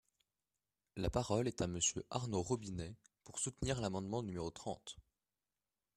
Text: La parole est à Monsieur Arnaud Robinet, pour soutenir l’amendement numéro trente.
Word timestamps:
La 0.95 1.11
parole 1.11 1.47
est 1.47 1.61
à 1.61 1.67
Monsieur 1.67 2.03
Arnaud 2.09 2.41
Robinet, 2.41 2.95
pour 3.23 3.37
soutenir 3.37 3.79
l’amendement 3.79 4.23
numéro 4.23 4.49
trente. 4.49 4.97